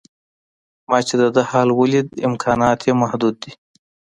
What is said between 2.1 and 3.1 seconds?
امکانات یې